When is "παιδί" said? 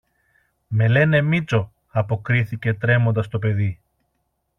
3.39-3.81